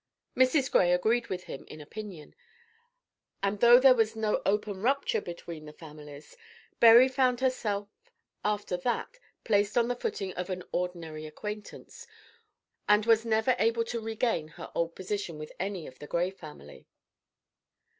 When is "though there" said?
3.59-3.93